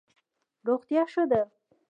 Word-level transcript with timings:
روغتیا 0.67 1.03
ښه 1.11 1.23
ده. 1.31 1.41